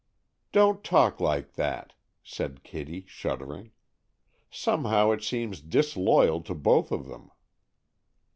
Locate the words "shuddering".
3.07-3.69